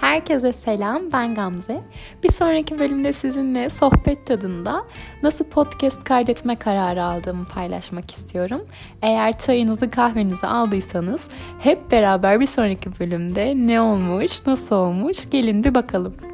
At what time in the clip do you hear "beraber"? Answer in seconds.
11.90-12.40